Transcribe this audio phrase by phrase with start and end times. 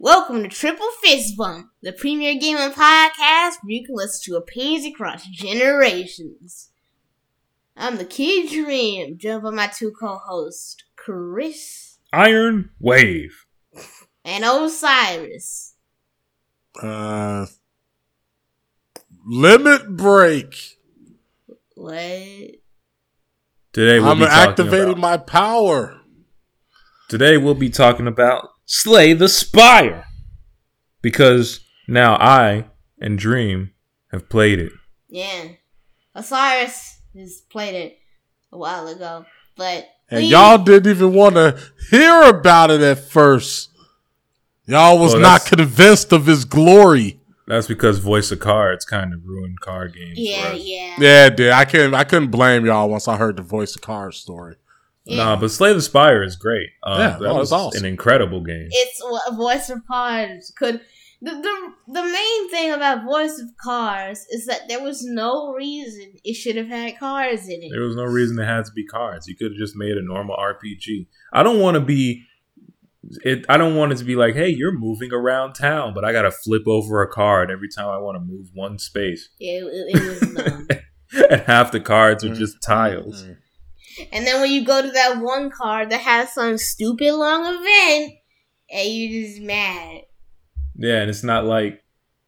[0.00, 4.86] Welcome to Triple Fist Bump, the premier gaming podcast where you can listen to opinions
[4.86, 6.70] across generations.
[7.76, 13.44] I'm the Kid Dream, joined by my two co-hosts, Chris Iron Wave.
[14.24, 15.74] and Osiris.
[16.80, 17.46] Uh,
[19.26, 20.78] limit break.
[21.74, 21.94] What?
[23.72, 26.00] Today we'll I'm be activating about, my power.
[27.08, 30.04] Today we'll be talking about Slay the Spire.
[31.00, 32.66] Because now I
[33.00, 33.70] and Dream
[34.12, 34.72] have played it.
[35.08, 35.44] Yeah.
[36.14, 37.98] Osiris has played it
[38.52, 39.24] a while ago,
[39.56, 41.58] but And we- y'all didn't even want to
[41.90, 43.70] hear about it at first.
[44.66, 47.20] Y'all was Well, not convinced of his glory.
[47.46, 50.18] That's because Voice of Cards kind of ruined card games.
[50.18, 50.60] Yeah, for us.
[50.62, 50.94] yeah.
[50.98, 51.50] Yeah, it did.
[51.52, 51.94] I couldn't.
[51.94, 54.56] I couldn't blame y'all once I heard the voice of Card story.
[55.08, 55.24] Yeah.
[55.24, 56.68] Nah, but Slay the Spire is great.
[56.82, 57.84] Um, Yeah, that no, was awesome.
[57.84, 58.68] an incredible game.
[58.70, 60.80] it's what Voice of Cards could.
[61.20, 66.12] The, the the main thing about Voice of Cards is that there was no reason
[66.22, 67.70] it should have had cards in it.
[67.72, 69.26] There was no reason it had to be cards.
[69.26, 71.08] You could have just made a normal RPG.
[71.32, 72.22] I don't want to be
[73.24, 76.12] it I don't want it to be like, "Hey, you're moving around town, but I
[76.12, 79.60] got to flip over a card every time I want to move one space." Yeah,
[79.64, 80.68] it, it was dumb.
[81.30, 83.24] and half the cards are just tiles.
[83.24, 83.36] Mm.
[84.12, 88.12] And then when you go to that one card that has some stupid long event,
[88.70, 90.02] and you just mad.
[90.76, 91.82] Yeah, and it's not like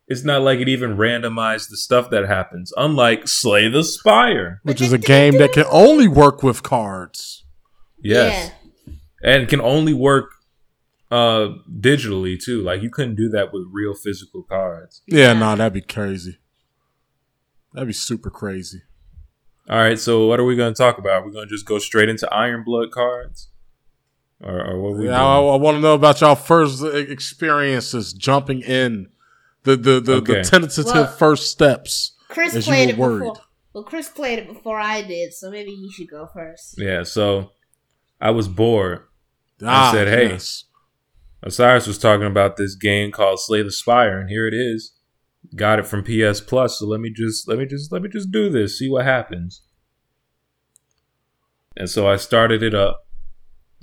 [0.08, 2.72] it's not like it even randomized the stuff that happens.
[2.76, 4.60] Unlike Slay the Spire.
[4.64, 7.44] Which is a game that can only work with cards.
[8.02, 8.50] Yes.
[9.22, 10.30] And can only work
[11.12, 12.62] uh digitally too.
[12.62, 15.02] Like you couldn't do that with real physical cards.
[15.06, 15.38] Yeah, Yeah.
[15.38, 16.38] no, that'd be crazy.
[17.72, 18.82] That'd be super crazy.
[19.70, 21.24] All right, so what are we going to talk about?
[21.24, 23.50] We're going to just go straight into Iron Blood cards,
[24.42, 25.06] or, or what we?
[25.06, 29.10] Yeah, I, I want to know about y'all first experiences jumping in,
[29.62, 30.34] the the the, Okay.
[30.34, 32.16] the tentative Well- first steps.
[32.28, 33.36] Chris played were it before.
[33.72, 36.74] Well, Chris played it before I did, so maybe you should go first.
[36.76, 37.52] Yeah, so
[38.20, 39.04] I was bored.
[39.62, 40.30] Ah, said, hey.
[40.30, 40.64] yes.
[41.44, 44.94] Osiris was talking about this game called Slay the Spire, and here it is.
[45.56, 48.30] Got it from PS Plus, so let me just let me just let me just
[48.30, 49.62] do this, see what happens.
[51.80, 53.06] And so I started it up.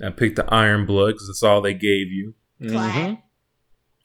[0.00, 2.34] I picked the Iron Blood because that's all they gave you.
[2.66, 2.94] Clad.
[3.10, 3.22] Mhm.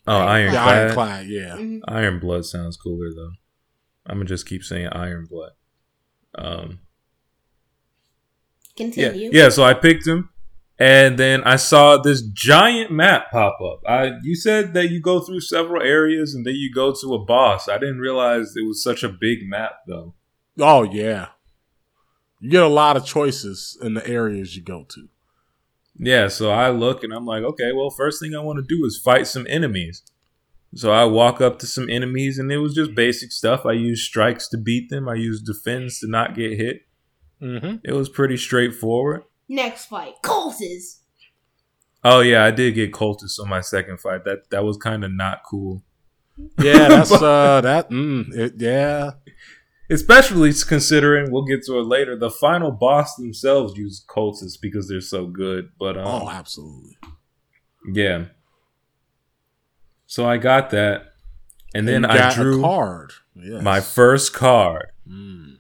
[0.08, 0.78] Oh, Iron Iron Yeah, Clad.
[0.82, 1.28] ironclad.
[1.28, 1.56] Yeah.
[1.58, 1.80] Mhm.
[1.88, 3.32] Iron Blood sounds cooler though.
[4.08, 5.52] I'm gonna just keep saying Iron Blood.
[6.36, 6.80] Um,
[8.76, 9.30] yeah, Continue.
[9.32, 9.50] yeah.
[9.50, 10.30] So I picked him,
[10.80, 13.82] and then I saw this giant map pop up.
[13.88, 17.24] I you said that you go through several areas and then you go to a
[17.24, 17.70] boss.
[17.70, 20.16] I didn't realize it was such a big map though.
[20.60, 21.28] Oh yeah.
[22.44, 25.08] You get a lot of choices in the areas you go to.
[25.96, 28.84] Yeah, so I look and I'm like, okay, well, first thing I want to do
[28.84, 30.04] is fight some enemies.
[30.76, 33.66] So I walk up to some enemies and it was just basic stuff.
[33.66, 35.08] I used strikes to beat them.
[35.08, 36.82] I used defense to not get hit.
[37.42, 37.78] Mm-hmm.
[37.86, 39.24] It was pretty straightforward.
[39.48, 41.00] Next fight, cultists.
[42.04, 44.26] Oh yeah, I did get cultists on my second fight.
[44.26, 45.82] That that was kind of not cool,
[46.58, 49.12] Yeah, that's uh that mm, it, yeah.
[49.90, 52.16] Especially considering we'll get to it later.
[52.18, 55.70] The final boss themselves use cultists because they're so good.
[55.80, 56.98] But um, Oh, absolutely.
[57.92, 58.26] yeah.
[60.06, 61.06] So I got that,
[61.74, 63.14] and then I drew a card.
[63.36, 63.64] Yes.
[63.64, 64.88] my first card.
[65.10, 65.58] Mm.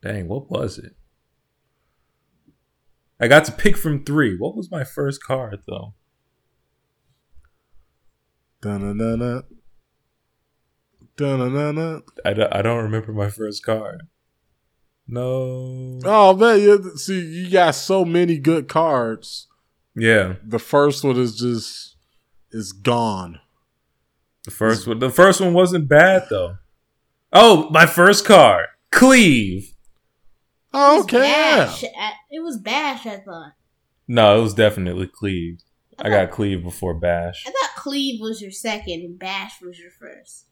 [0.00, 0.94] Dang, what was it?
[3.20, 4.36] I got to pick from three.
[4.38, 5.94] What was my first card though?
[8.62, 9.42] Dun-dun-dun-dun.
[11.18, 12.02] Dun-dun-dun-dun.
[12.24, 14.02] I, don't- I don't remember my first card.
[15.06, 15.98] No.
[16.04, 19.46] Oh man, you, see, you got so many good cards.
[19.96, 20.34] Yeah.
[20.44, 21.96] The first one is just
[22.52, 23.40] is gone.
[24.44, 26.56] The first one, the first one wasn't bad though.
[27.32, 29.74] Oh, my first card, Cleave.
[30.74, 31.18] Oh, It was okay.
[31.20, 31.84] Bash.
[31.84, 33.52] I- It was Bash, I thought.
[34.06, 35.60] No, it was definitely Cleave.
[35.98, 37.44] I thought- got Cleave before Bash.
[37.46, 40.44] I thought Cleave was your second and Bash was your first.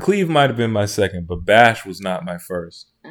[0.00, 2.90] Cleave might have been my second, but Bash was not my first.
[3.04, 3.08] Uh,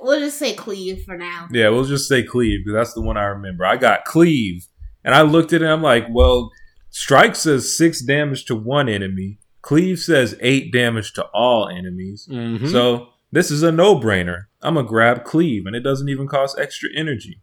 [0.00, 1.48] we'll just say Cleave for now.
[1.50, 3.64] Yeah, we'll just say Cleave because that's the one I remember.
[3.64, 4.66] I got Cleave,
[5.04, 5.64] and I looked at it.
[5.64, 6.50] and I'm like, well,
[6.90, 9.38] Strike says six damage to one enemy.
[9.62, 12.28] Cleave says eight damage to all enemies.
[12.30, 12.70] Mhm.
[12.70, 14.44] So this is a no-brainer.
[14.62, 17.40] I'm gonna grab Cleave, and it doesn't even cost extra energy.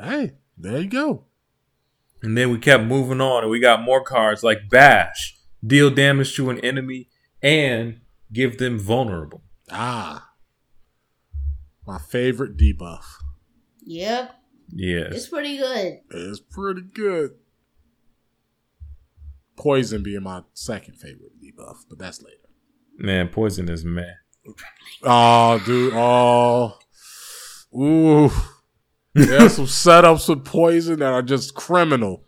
[0.00, 1.24] hey, there you go.
[2.22, 6.34] And then we kept moving on, and we got more cards like Bash, deal damage
[6.36, 7.08] to an enemy,
[7.42, 8.00] and
[8.32, 9.42] give them vulnerable.
[9.70, 10.30] Ah,
[11.86, 13.04] my favorite debuff.
[13.84, 14.34] Yep.
[14.70, 15.08] Yeah.
[15.10, 16.00] It's pretty good.
[16.10, 17.30] It's pretty good.
[19.56, 22.36] Poison being my second favorite debuff, but that's later.
[22.96, 24.04] Man, poison is meh.
[25.02, 25.92] Oh, dude.
[25.94, 26.78] Oh.
[27.74, 28.30] Ooh.
[29.14, 32.24] There's some setups with poison that are just criminal.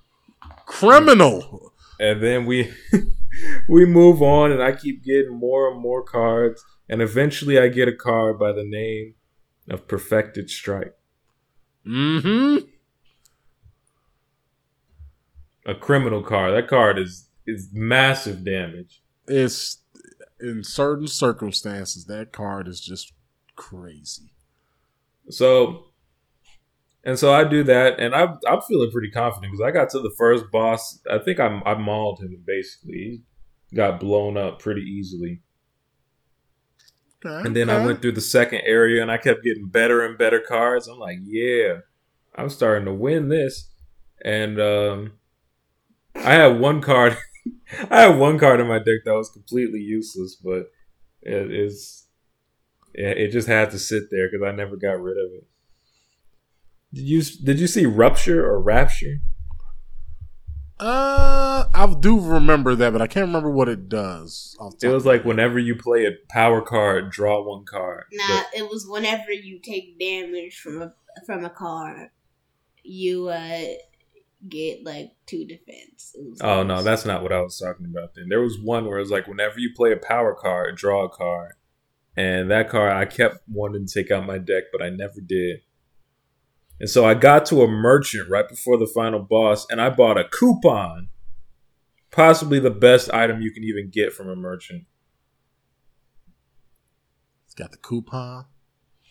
[0.67, 1.73] Criminal.
[1.99, 2.73] And then we
[3.69, 7.89] we move on, and I keep getting more and more cards, and eventually I get
[7.89, 9.15] a card by the name
[9.69, 10.95] of Perfected Strike,
[11.87, 12.67] Mm-hmm.
[15.67, 16.55] a criminal card.
[16.55, 19.03] That card is is massive damage.
[19.27, 19.79] It's
[20.41, 23.13] in certain circumstances, that card is just
[23.57, 24.33] crazy.
[25.29, 25.85] So,
[27.05, 30.01] and so I do that, and I'm I'm feeling pretty confident because I got to
[30.01, 31.01] the first boss.
[31.11, 33.23] I think I I mauled him basically.
[33.71, 35.43] He got blown up pretty easily,
[37.25, 40.19] Okay, and then I went through the second area, and I kept getting better and
[40.19, 40.89] better cards.
[40.89, 41.79] I'm like, yeah,
[42.35, 43.71] I'm starting to win this,
[44.25, 45.13] and um,
[46.15, 47.17] I had one card.
[47.91, 50.71] I had one card in my deck that was completely useless, but
[51.23, 52.07] it is.
[52.93, 55.47] It just had to sit there because I never got rid of it.
[56.93, 59.21] Did you did you see rupture or rapture?
[60.81, 64.57] Uh, I do remember that, but I can't remember what it does.
[64.81, 68.05] It was like whenever you play a power card, draw one card.
[68.13, 70.95] Nah, it was whenever you take damage from a
[71.27, 72.09] from a card,
[72.83, 73.65] you uh
[74.49, 76.17] get like two defense.
[76.19, 78.15] It was Oh no, that's not what I was talking about.
[78.15, 81.05] Then there was one where it was like whenever you play a power card, draw
[81.05, 81.53] a card,
[82.17, 85.61] and that card I kept wanting to take out my deck, but I never did.
[86.81, 90.19] And so I got to a merchant right before the final boss, and I bought
[90.19, 91.11] a coupon,
[92.11, 94.85] possibly the best item you can even get from a merchant.
[97.45, 98.47] It's got the coupon.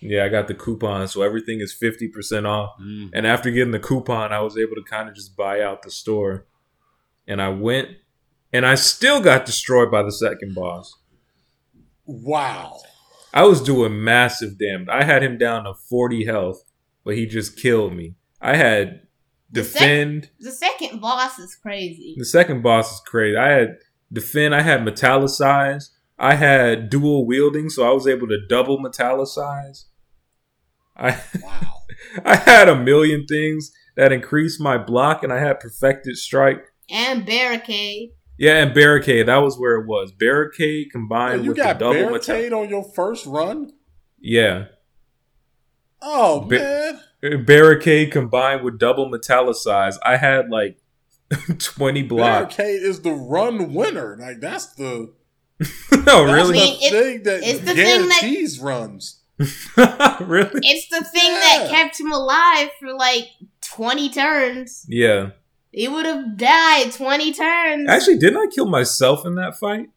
[0.02, 2.72] Yeah, I got the coupon, so everything is fifty percent off.
[2.82, 3.12] Mm.
[3.14, 5.92] And after getting the coupon, I was able to kind of just buy out the
[5.92, 6.48] store.
[7.28, 7.90] And I went,
[8.52, 10.98] and I still got destroyed by the second boss.
[12.06, 12.80] Wow.
[13.34, 14.88] I was doing massive damage.
[14.90, 16.64] I had him down to 40 health,
[17.04, 18.16] but he just killed me.
[18.42, 19.02] I had
[19.52, 20.30] The sec- defend.
[20.40, 22.16] The second boss is crazy.
[22.18, 23.36] The second boss is crazy.
[23.38, 23.78] I had
[24.12, 24.56] defend.
[24.56, 25.90] I had metallicize.
[26.18, 29.86] I had dual wielding, so I was able to double metallicize.
[30.96, 31.12] I
[31.44, 31.74] Wow.
[32.26, 36.64] I had a million things that increased my block, and I had perfected strike.
[36.90, 38.12] And barricade.
[38.38, 39.28] Yeah, and barricade.
[39.28, 40.12] That was where it was.
[40.14, 42.10] Barricade combined you with the got double metal.
[42.12, 43.72] barricade on your first run?
[44.22, 44.66] Yeah,
[46.02, 47.00] Oh Ba- man.
[47.22, 49.98] Eh, barricade combined with double metallicize.
[50.04, 50.78] I had like
[51.60, 52.56] twenty blocks.
[52.56, 54.18] Barricade is the run winner.
[54.20, 55.14] Like that's the
[55.62, 55.66] no,
[56.08, 59.16] oh, that's really, I mean, the it- thing that it's the thing that- guarantees runs.
[59.38, 60.60] really.
[60.64, 63.30] It's the thing that kept him alive for like
[63.62, 64.86] 20 turns.
[64.90, 65.30] Yeah.
[65.72, 67.90] He would have died 20 turns.
[67.90, 69.90] Actually, didn't I kill myself in that fight?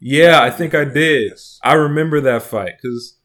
[0.00, 1.32] Yeah, I think I did.
[1.62, 3.18] I remember that fight because,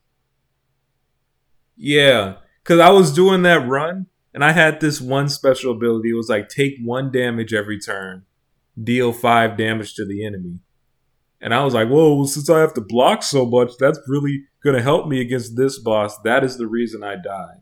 [1.78, 6.10] yeah, because I was doing that run and I had this one special ability.
[6.10, 8.24] It was like take one damage every turn,
[8.82, 10.60] deal five damage to the enemy.
[11.40, 14.46] And I was like, whoa, well, since I have to block so much, that's really
[14.64, 16.18] going to help me against this boss.
[16.24, 17.62] That is the reason I died.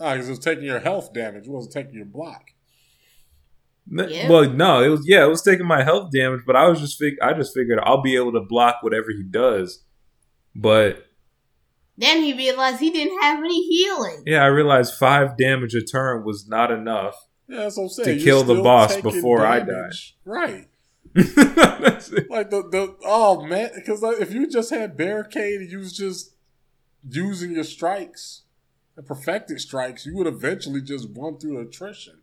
[0.00, 1.44] Ah, because it was taking your health damage.
[1.46, 2.50] It wasn't taking your block.
[3.90, 4.28] N- Yeah.
[4.28, 6.98] Well, no, it was yeah, it was taking my health damage, but I was just
[6.98, 9.84] fig- I just figured I'll be able to block whatever he does.
[10.54, 11.05] But
[11.98, 14.22] then he realized he didn't have any healing.
[14.26, 17.14] yeah, I realized five damage a turn was not enough.
[17.48, 18.18] Yeah, that's what I'm saying.
[18.18, 20.16] To You're kill the boss taking before I damage.
[20.24, 20.66] Right.
[21.16, 25.96] Like the the oh man, because like, if you just had barricade and you was
[25.96, 26.34] just
[27.08, 28.42] using your strikes
[28.96, 32.20] and perfected strikes, you would eventually just run through attrition.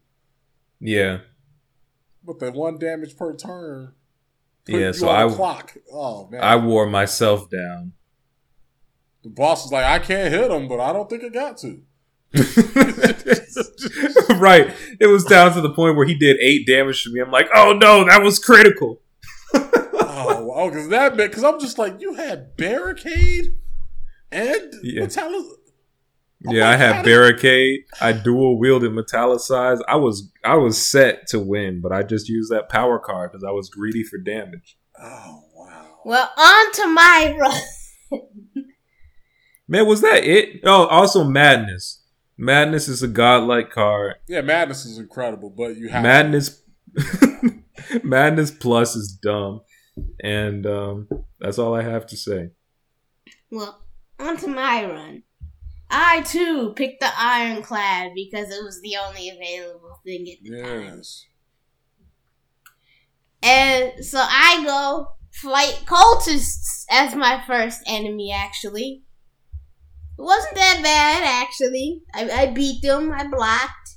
[0.80, 1.20] yeah,
[2.24, 3.94] But the one damage per turn,
[4.66, 4.88] put yeah.
[4.88, 5.78] you So on I clock.
[5.92, 7.94] Oh man, I wore myself down.
[9.24, 11.82] The boss is like, I can't hit him, but I don't think it got to.
[14.40, 14.74] right.
[15.00, 17.20] It was down to the point where he did eight damage to me.
[17.20, 19.02] I'm like, oh no, that was critical.
[19.54, 23.58] oh, oh, because that meant because I'm just like, you had barricade
[24.32, 25.02] and Yeah.
[25.02, 25.46] metallic.
[26.48, 27.82] I'm Yeah, I had how did- barricade.
[28.02, 29.80] I dual wielded metallicize.
[29.88, 33.44] I was I was set to win, but I just used that power card because
[33.44, 34.78] I was greedy for damage.
[35.02, 35.86] Oh wow.
[36.04, 38.22] Well, on to my run.
[39.68, 40.62] Man, was that it?
[40.64, 42.04] Oh, also madness.
[42.38, 44.16] Madness is a godlike card.
[44.28, 46.62] Yeah, madness is incredible, but you have Madness,
[48.04, 49.62] madness plus is dumb,
[50.22, 51.08] and um,
[51.40, 52.50] that's all I have to say.
[53.52, 53.84] Well,
[54.20, 55.24] on to my run.
[55.90, 61.02] I too picked the ironclad because it was the only available thing at the time.
[63.44, 69.03] And so I go flight cultists as my first enemy, actually.
[70.18, 72.04] It wasn't that bad, actually.
[72.14, 73.96] I, I beat them, I blocked,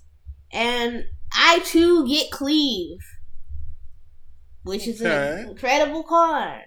[0.52, 2.98] and I too get cleave,
[4.64, 5.42] which is Okay.
[5.42, 6.64] an incredible card.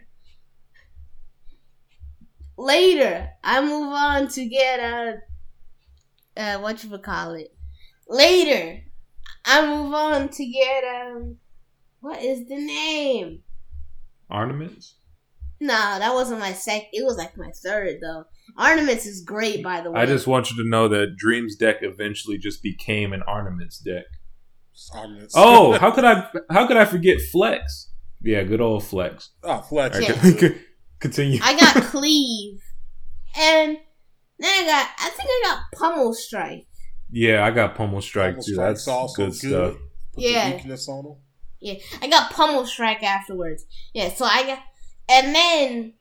[2.58, 5.22] Later, I move on to get a,
[6.38, 7.56] uh, what you would call it.
[8.08, 8.82] Later,
[9.46, 11.38] I move on to get um,
[12.02, 13.44] what is the name?
[14.30, 14.99] Armaments?
[15.62, 16.84] No, that wasn't my sec.
[16.94, 18.24] It was like my third though.
[18.58, 20.00] Armaments is great, by the way.
[20.02, 24.06] I just want you to know that Dreams deck eventually just became an Armaments deck.
[24.94, 25.34] Armaments.
[25.38, 27.92] Oh, how could I how could I forget Flex?
[28.22, 29.32] Yeah, good old Flex.
[29.44, 29.96] oh, Flex.
[30.00, 30.50] All right, Yeah.
[31.00, 31.40] Continue.
[31.42, 32.60] I got cleave,
[33.38, 33.78] and
[34.40, 34.90] then I got.
[35.00, 36.68] I think I got pummel strike.
[37.12, 38.54] yeah, I got Pummel Strike Pummel too.
[38.54, 39.74] Strike's That's also good, stuff.
[40.14, 40.50] Put Yeah.
[40.50, 41.16] the weakness on them.
[41.62, 43.66] Yeah, I got pummel strike afterwards.
[43.94, 44.60] Yeah, so I got,
[45.10, 45.94] and then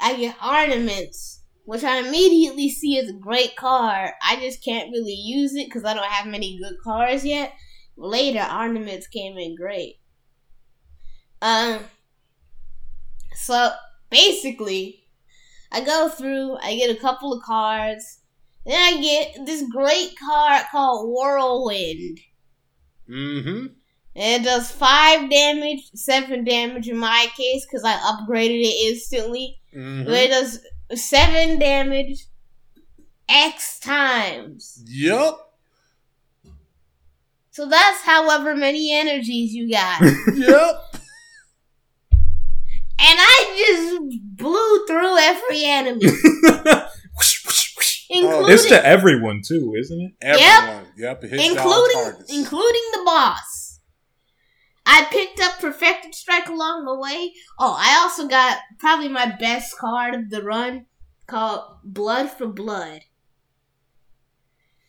[0.00, 4.10] I get armaments, which I immediately see as a great card.
[4.26, 7.52] I just can't really use it because I don't have many good cards yet.
[7.96, 10.00] Later, armaments came in great.
[11.42, 11.80] Um,
[13.34, 13.72] so
[14.10, 15.04] basically,
[15.70, 18.20] I go through, I get a couple of cards,
[18.64, 22.18] then I get this great card called Whirlwind.
[23.08, 23.66] Mm-hmm.
[24.16, 29.58] And it does five damage, seven damage in my case because I upgraded it instantly.
[29.76, 30.10] Mm-hmm.
[30.10, 30.60] It does
[30.94, 32.24] seven damage
[33.28, 34.82] X times.
[34.86, 35.34] Yep.
[37.50, 40.00] So that's however many energies you got.
[40.34, 40.82] Yep.
[42.98, 44.00] And I just
[44.36, 46.00] blew through every enemy,
[48.08, 50.12] including it's to everyone too, isn't it?
[50.22, 50.86] Everyone.
[50.96, 51.24] Yep.
[51.24, 53.55] All including including the boss.
[54.86, 57.32] I picked up Perfected Strike along the way.
[57.58, 60.86] Oh, I also got probably my best card of the run
[61.26, 63.02] called Blood for Blood.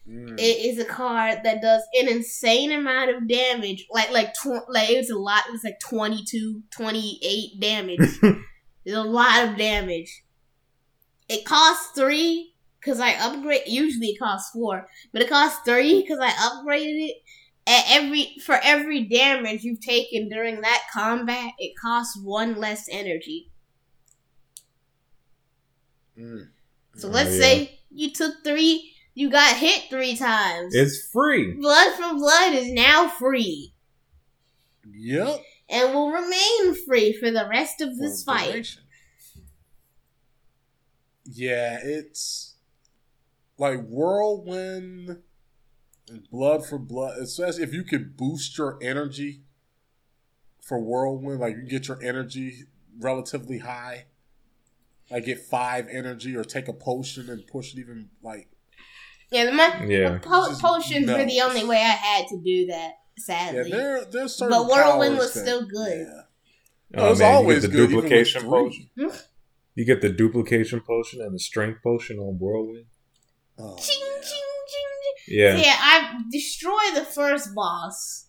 [0.08, 0.40] Mm.
[0.40, 3.88] It is a card that does an insane amount of damage.
[3.92, 5.44] Like like tw- like it's a lot.
[5.48, 8.20] It was like 22, 28 damage.
[8.88, 10.24] It's a lot of damage.
[11.28, 13.64] It costs three because I upgrade.
[13.68, 17.18] Usually it costs four, but it costs three because I upgraded it.
[17.68, 23.52] At every for every damage you've taken during that combat, it costs one less energy.
[26.18, 26.48] Mm.
[26.96, 27.42] So Oh, let's yeah.
[27.42, 30.74] say you took three, you got hit three times.
[30.74, 31.54] It's free.
[31.54, 33.74] Blood from Blood is now free
[34.90, 35.44] Yep.
[35.70, 38.52] and will remain free for the rest of this For fight.
[38.52, 38.84] duration.
[41.26, 42.56] Yeah, it's
[43.58, 45.24] like whirlwind and
[46.32, 47.18] blood for blood.
[47.20, 49.42] Especially if you could boost your energy
[50.62, 52.64] for whirlwind, like you get your energy
[53.00, 54.06] relatively high.
[55.10, 58.50] Like get five energy or take a potion and push it even like
[59.32, 60.10] Yeah, the, my, Yeah.
[60.16, 62.92] the po- Just potions were the only way I had to do that.
[63.18, 66.08] yeah, Sadly, there there's certain But whirlwind was that- still good.
[66.08, 67.02] Yeah.
[67.02, 68.90] Oh, it's man, always the good, even with duplication potion.
[69.00, 69.08] Hmm?
[69.76, 72.86] You get the duplication potion and the strength potion on Whirlwind.
[73.60, 74.22] Oh, ching, yeah.
[74.22, 74.44] ching,
[75.28, 75.40] ching, ching.
[75.40, 75.58] Yeah.
[75.58, 78.28] Yeah, I destroy the first boss.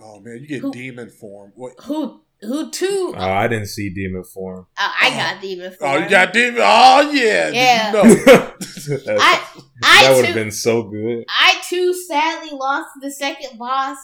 [0.00, 1.52] Oh man, you get Who- demon form.
[1.54, 1.74] What?
[1.82, 3.14] Who who two?
[3.16, 4.66] Oh, I didn't see demon form.
[4.76, 5.90] Uh, I got demon form.
[5.90, 6.60] Oh, you got demon.
[6.62, 7.48] Oh yeah.
[7.50, 7.90] Yeah.
[7.92, 8.02] No.
[8.02, 8.54] that
[9.20, 11.24] I I would have been so good.
[11.28, 13.96] I too sadly lost the second boss,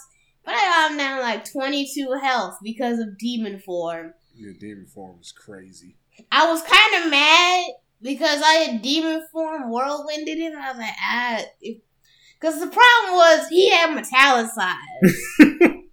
[0.45, 4.15] but I'm now like twenty two health because of demon form.
[4.35, 5.97] Your demon form is crazy.
[6.31, 7.65] I was kind of mad
[8.03, 10.55] because I had demon form whirlwinded it.
[10.55, 15.77] I was like, ah, because the problem was he had metallicized.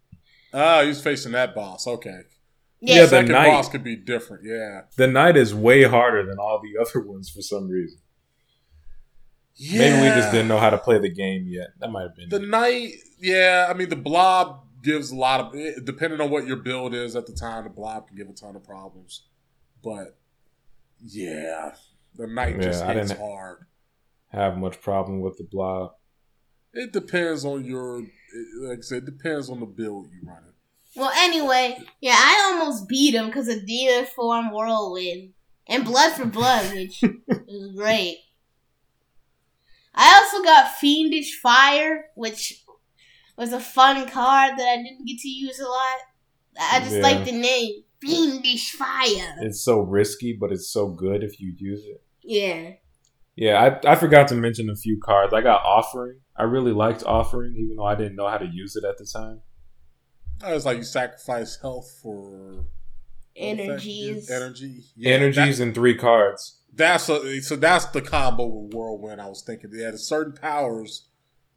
[0.54, 1.86] Ah, he was facing that boss.
[1.86, 2.22] Okay.
[2.80, 3.52] Yeah, Yeah, the Second knight.
[3.52, 4.44] boss could be different.
[4.46, 4.84] Yeah.
[4.96, 8.00] The knight is way harder than all the other ones for some reason.
[9.56, 9.80] Yeah.
[9.80, 11.68] Maybe we just didn't know how to play the game yet.
[11.80, 12.30] That might have been.
[12.30, 12.48] The it.
[12.50, 12.94] knight.
[13.20, 13.68] Yeah.
[13.70, 15.86] I mean, the blob gives a lot of.
[15.86, 18.56] Depending on what your build is at the time, the blob can give a ton
[18.56, 19.24] of problems.
[19.84, 20.18] But
[21.06, 21.74] yeah,
[22.18, 23.66] the knight just Yeah, I hits didn't- hard.
[24.32, 25.92] have much problem with the blob.
[26.74, 28.02] It depends on your.
[28.62, 30.54] Like I said, it depends on the build you run it.
[30.96, 35.34] Well, anyway, yeah, I almost beat him because of demon form whirlwind
[35.68, 38.18] and blood for blood, which was great.
[39.94, 42.64] I also got fiendish fire, which
[43.38, 45.98] was a fun card that I didn't get to use a lot.
[46.60, 47.02] I just Yeah.
[47.04, 49.36] like the name fiendish fire.
[49.42, 52.04] It's so risky, but it's so good if you use it.
[52.28, 52.72] Yeah,
[53.36, 55.34] Yeah, I, I forgot to mention a few cards.
[55.34, 56.20] I got offering.
[56.36, 59.06] I really liked offering, even though I didn't know how to use it at the
[59.06, 59.42] time.
[60.44, 62.66] Oh, it's like you sacrifice health for
[63.36, 64.30] Energies.
[64.30, 64.84] Energy.
[65.04, 66.60] Energies that- and three cards.
[66.74, 69.22] that's a, so that's the combo with Whirlwind.
[69.22, 71.08] I was thinking they had certain powers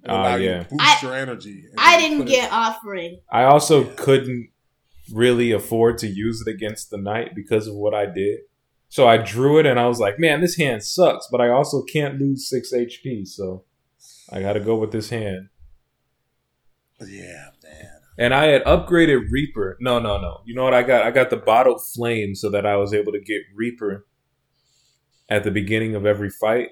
[0.03, 0.62] that ah, allow you yeah.
[0.62, 1.65] to boost I- your energy.
[1.79, 3.21] I didn't put it- get offering.
[3.31, 3.93] I also Yeah.
[3.97, 4.50] couldn't
[5.12, 8.41] really afford to use it against the knight because of what I did.
[8.90, 11.82] So I drew it and I was like, man, this hand sucks, but I also
[11.82, 13.62] can't lose six HP, so
[14.32, 15.49] I gotta go with this hand.
[17.00, 18.00] Yeah, man.
[18.18, 19.78] And I had upgraded Reaper.
[19.80, 20.40] No, no, no.
[20.44, 21.04] You know what I got?
[21.04, 24.06] I got the bottled flame so that I was able to get Reaper
[25.28, 26.70] at the beginning of every fight.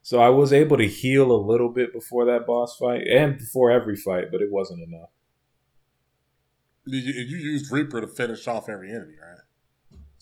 [0.00, 3.72] So I was able to heal a little bit before that boss fight and before
[3.72, 5.10] every fight, but it wasn't enough.
[6.86, 9.40] You, you used Reaper to finish off every enemy, right?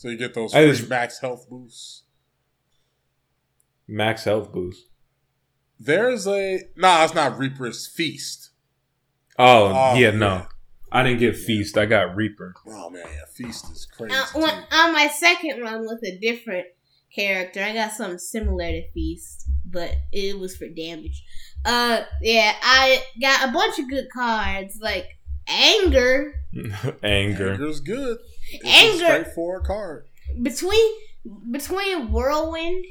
[0.00, 2.04] So you get those free just- max health boosts.
[3.86, 4.86] Max health boost.
[5.78, 8.48] There's a nah, it's not Reaper's Feast.
[9.38, 10.46] Oh, Oh, yeah, no.
[10.90, 11.76] I didn't get Feast.
[11.76, 12.54] I got Reaper.
[12.66, 14.14] Oh man, yeah, Feast is crazy.
[14.14, 16.68] Uh, when, on my second run with a different
[17.14, 21.22] character, I got something similar to Feast, but it was for damage.
[21.62, 26.36] Uh, yeah, I got a bunch of good cards like Anger.
[27.02, 27.50] Anger.
[27.52, 28.16] Anger's good.
[28.52, 30.06] It's Anger- a straightforward card.
[30.42, 30.90] Between
[31.50, 32.84] between Whirlwind,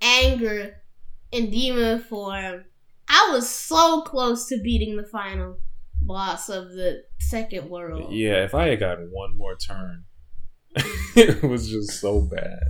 [0.00, 0.76] Anger,
[1.32, 2.64] and Demon Form,
[3.08, 5.58] I was so close to beating the final
[6.02, 8.12] boss of the second world.
[8.12, 10.04] Yeah, if I had gotten one more turn,
[11.16, 12.60] it was just so bad.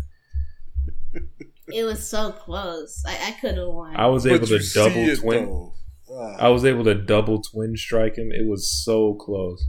[1.68, 3.02] It was so close.
[3.07, 3.95] I, I could have won.
[3.97, 5.47] I was But able to double twin.
[5.47, 5.73] though.
[6.11, 6.37] Ah.
[6.38, 8.30] I was able to double twin strike him.
[8.33, 9.62] It was so close.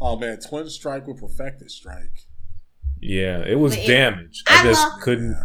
[0.00, 2.26] Oh man, Twin Strike with Perfected Strike.
[3.00, 4.42] Yeah, it was it- damage.
[4.46, 5.36] I, I just love- couldn't.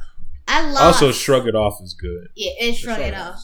[0.48, 0.82] I lost.
[1.04, 2.30] Also, shrug it off is good.
[2.36, 3.40] Yeah, it shrug it off.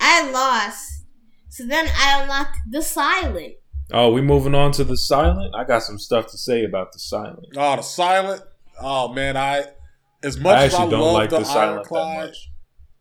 [0.00, 1.04] I lost.
[1.50, 3.54] So then I unlocked the silent.
[3.92, 5.54] Oh, we moving on to the silent.
[5.54, 7.48] I got some stuff to say about the silent.
[7.56, 8.42] Oh, the silent.
[8.80, 9.64] Oh man, I
[10.24, 12.50] as much I as I don't love like the, the silent that Ironclad, much.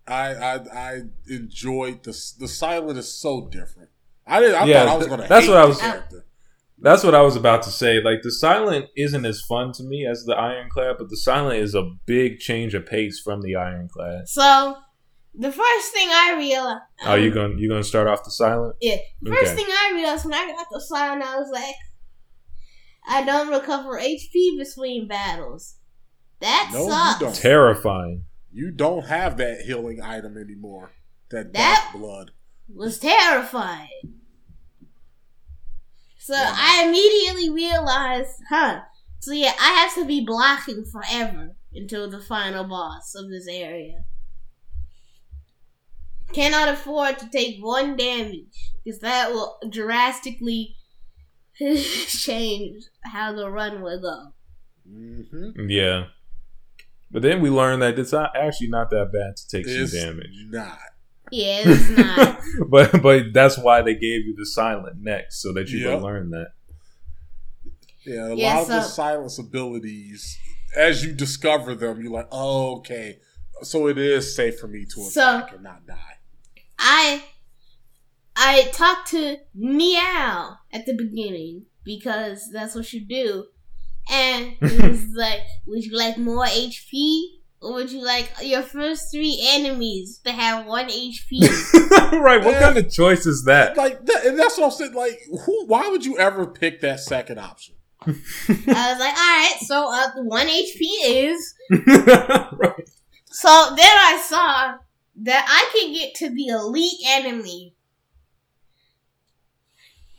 [0.08, 0.56] I, I
[0.90, 3.90] I enjoyed the the silent is so different.
[4.28, 4.56] I didn't.
[4.62, 5.28] I Yeah, thought I was going to.
[5.28, 6.26] that's hate what I was- Character.
[6.82, 8.02] That's what I was about to say.
[8.02, 11.76] Like the silent isn't as fun to me as the ironclad, but the silent is
[11.76, 14.28] a big change of pace from the ironclad.
[14.28, 14.78] So
[15.36, 16.82] the first thing I realized.
[17.06, 18.76] Oh, you gonna you gonna start off the silent?
[18.82, 18.98] Yeah.
[19.26, 19.56] First Okay.
[19.56, 21.76] thing I realized when I got the silent, I was like,
[23.08, 25.76] I don't recover HP between battles.
[26.40, 27.20] That No, you sucks.
[27.20, 27.36] don't.
[27.36, 28.26] Terrifying.
[28.52, 30.92] You don't have that healing item anymore.
[31.30, 32.32] That, That- blood.
[32.74, 34.20] was terrifying.
[36.24, 36.54] So Yeah.
[36.56, 38.82] I immediately realized, huh?
[39.20, 44.04] So yeah, I have to be blocking forever until the final boss of this area.
[46.34, 48.46] Cannot afford to take one damage
[48.86, 50.76] because that will drastically
[51.60, 54.34] change how the run will go.
[54.90, 55.70] Mm-hmm.
[55.70, 56.06] Yeah.
[57.12, 60.00] But then we learned that it's not actually not that bad to take It's some
[60.16, 60.30] damage.
[60.50, 60.78] not.
[61.32, 62.40] Yeah, it's not.
[62.70, 65.94] but but that's why they gave you the silent next, so that you Yep.
[66.00, 66.48] can learn that.
[68.06, 70.38] Yeah, a Yeah, lot of the so- silence abilities,
[70.76, 73.20] as you discover them, you're like, oh, okay.
[73.64, 76.18] So it is safe for me to So- attack and not die.
[76.80, 77.24] I
[78.36, 83.46] I talked to Neow at the beginning because that's what you do.
[84.12, 87.24] And it was like, would you like more HP?
[87.62, 91.42] Or would you like your first three enemies to have one HP?
[92.20, 92.44] right?
[92.44, 92.60] What Yeah.
[92.60, 93.78] kind of choice is that?
[93.78, 94.94] Like, that, and that's what I'm saying.
[94.94, 95.66] Like, who?
[95.68, 97.76] Why would you ever pick that second option?
[98.04, 101.54] I was like, alright, so uh, one HP is.
[101.70, 102.90] right.
[103.26, 104.78] So then I saw
[105.24, 107.76] that I can get to the elite enemy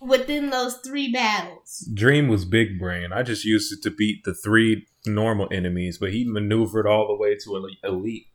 [0.07, 1.89] within those three battles.
[1.95, 3.13] Dream was big brain.
[3.13, 7.17] I just used it to beat the three normal enemies, but he maneuvered all the
[7.17, 7.79] way to elite.
[7.85, 8.27] elite.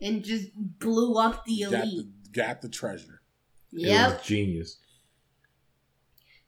[0.00, 2.06] And just blew up the Got elite.
[2.24, 3.20] the, got the treasure.
[3.72, 4.24] It Yep.
[4.24, 4.78] genius.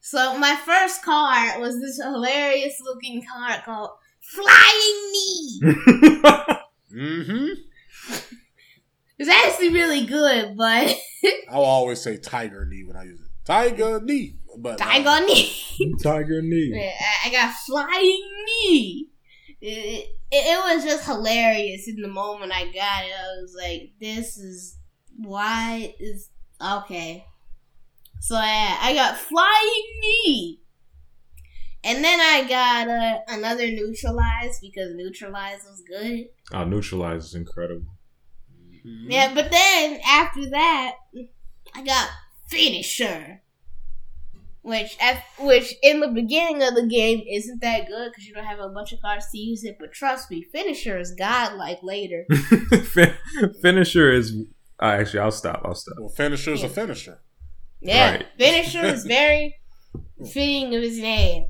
[0.01, 5.61] So my first card was this hilarious looking card called Flying Knee.
[6.95, 7.49] Mm-hmm.
[9.19, 10.95] It's actually really good, but
[11.51, 13.26] I'll always say tiger knee when I use it.
[13.47, 14.37] Tiger knee.
[14.59, 15.95] But uh, Tiger Knee.
[16.03, 16.71] Tiger knee.
[16.75, 19.09] Yeah, I- I got Flying Knee.
[19.61, 23.13] It, it, it was just hilarious in the moment I got it.
[23.13, 24.79] I was like, this is
[25.19, 26.31] why is
[26.63, 27.25] okay.
[28.21, 30.61] So yeah, I got Flying Knee.
[31.85, 36.27] And then I got uh, another neutralize because neutralize was good.
[36.53, 37.87] Oh, neutralize is incredible.
[38.85, 39.07] Mhm.
[39.11, 40.95] Yeah, but then after that,
[41.75, 42.09] I got
[42.49, 43.43] finisher.
[44.63, 48.45] which at, which in the beginning of the game isn't that good because you don't
[48.45, 49.77] have a bunch of cards to use it.
[49.79, 52.25] But trust me, finisher is godlike later.
[52.93, 53.15] Fin-
[53.63, 54.35] Finisher is.
[54.83, 55.63] Uh, actually, I'll stop.
[55.65, 55.95] I'll stop.
[55.99, 56.67] Well, is Yeah.
[56.67, 57.21] a finisher.
[57.81, 58.27] Yeah, Right.
[58.39, 59.57] finisher is very
[60.33, 61.47] fitting of his name.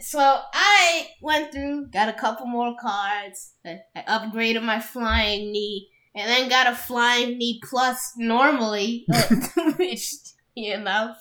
[0.00, 0.18] So
[0.52, 3.54] I went through, got a couple more cards.
[3.64, 9.06] I I upgraded my flying knee, and then got a flying knee plus normally,
[9.76, 10.12] which
[10.54, 11.14] you know.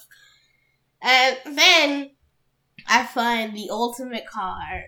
[1.02, 2.12] And then
[2.88, 4.84] I find the ultimate card,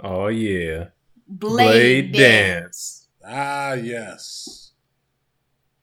[0.00, 0.88] Oh yeah,
[1.26, 2.20] Blade, Blade Dance.
[2.20, 3.08] Dance.
[3.26, 4.72] Ah, yes.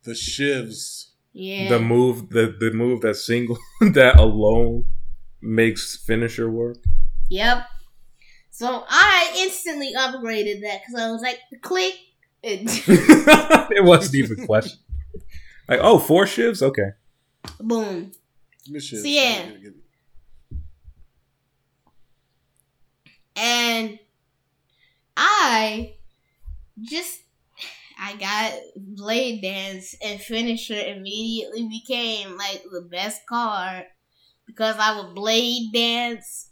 [0.03, 1.07] The shivs.
[1.33, 1.69] Yeah.
[1.69, 4.85] The move, the the move that single that alone
[5.41, 6.77] makes finisher work.
[7.29, 7.65] Yep.
[8.51, 11.95] So I instantly upgraded that because I was like, click.
[12.43, 14.79] And it wasn't even a question.
[15.67, 16.61] Like, oh, four shivs?
[16.61, 16.89] Okay.
[17.59, 18.11] Boom.
[18.65, 19.01] Give me shivs.
[19.01, 19.45] So, yeah.
[19.45, 19.79] Give me- give me-
[23.35, 23.99] And
[25.17, 25.95] I
[26.81, 27.21] just
[27.99, 33.85] I got Blade Dance and Finisher immediately became like the best card
[34.45, 36.49] because I would Blade Dance,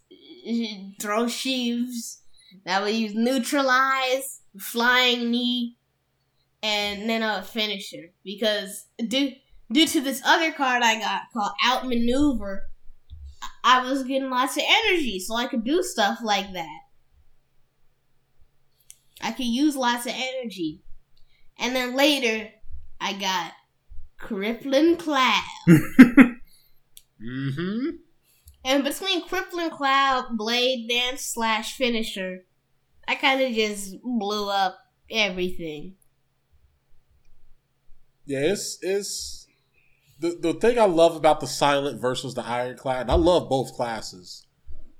[0.99, 2.19] throw shivs,
[2.65, 5.77] I would use Neutralize, Flying Knee,
[6.63, 9.33] and then a Finisher because due
[9.71, 12.69] due to this other card I got called Outmaneuver,
[13.63, 16.79] I was getting lots of energy, so I could do stuff like that.
[19.21, 20.81] I could use lots of energy.
[21.59, 22.49] And then later,
[22.99, 23.53] I got
[24.17, 25.43] Crippling Cloud.
[27.21, 27.89] Mm-hmm.
[28.65, 32.45] And between Crippling Cloud, Blade Dance slash Finisher,
[33.07, 35.95] I kind of just blew up everything.
[38.31, 39.47] Yeah, it's it's
[40.19, 43.01] the the thing I love about the silent versus the ironclad.
[43.01, 44.45] And I love both classes.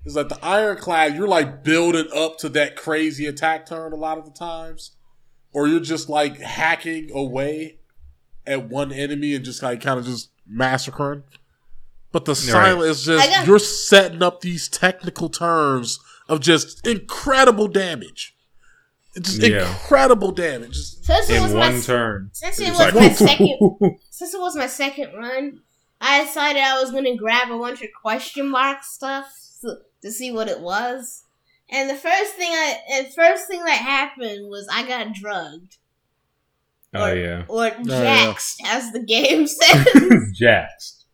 [0.06, 1.15] Is that the ironclad?
[1.15, 4.96] You're like building up to that crazy attack turn a lot of the times,
[5.54, 7.78] or you're just like hacking away
[8.48, 11.24] at one enemy and just like kind of just massacring.
[12.12, 17.67] But the silent is just got- you're setting up these technical turns of just incredible
[17.67, 18.36] damage.
[19.19, 19.69] Just Yeah.
[19.69, 20.74] Incredible damage.
[20.74, 22.30] Just- this In was my one turn.
[22.34, 25.60] since it It's was like, my second since it was my second run,
[26.00, 29.26] I decided I was gonna grab a bunch of question mark stuff
[29.62, 31.24] to, to see what it was.
[31.69, 35.78] And the first thing I, and first thing that happened was I got drugged
[36.93, 37.43] Oh yeah.
[37.47, 38.34] or oh, yeah.
[38.34, 40.32] jaxed, as the game says.
[40.34, 41.06] Jax.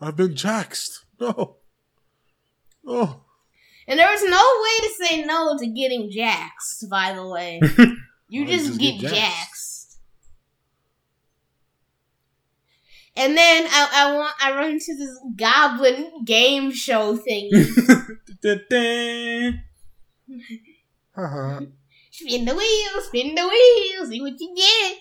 [0.00, 1.00] I've been jaxed.
[1.20, 1.56] No.
[2.86, 3.20] Oh.
[3.86, 6.88] And there was no way to say no to getting jaxed.
[6.88, 7.60] By the way,
[8.28, 9.14] you just, just get, get jaxed.
[9.14, 9.96] jaxed.
[13.16, 17.50] And then I, I want I run into this goblin game show thing.
[21.16, 21.60] Uh-huh.
[22.10, 24.98] spin the wheel, spin the wheel, see what you get.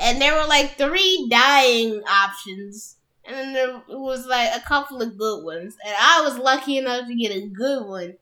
[0.00, 2.96] And there were like three dying options.
[3.24, 5.76] And then there was like a couple of good ones.
[5.84, 8.14] And I was lucky enough to get a good one.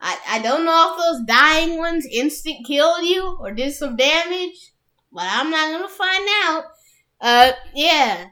[0.00, 4.72] I, I don't know if those dying ones instant killed you or did some damage,
[5.12, 6.64] but I'm not gonna find out.
[7.20, 8.26] Uh, yeah.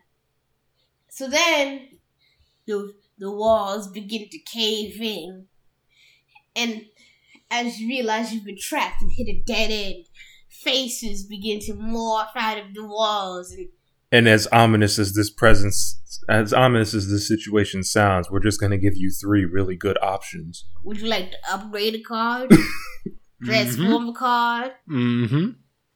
[1.08, 1.88] So then
[2.66, 5.46] the the walls begin to cave in,
[6.54, 6.86] and
[7.50, 10.04] as you realize you've been trapped and hit a dead end,
[10.48, 13.68] faces begin to morph out of the walls, and
[14.12, 18.70] And as ominous as this presence, as ominous as this situation sounds, we're just going
[18.70, 20.66] to give you three really good options.
[20.84, 22.54] would you like to upgrade a card,
[23.44, 24.72] transform a card?
[24.88, 25.50] Mm-hmm.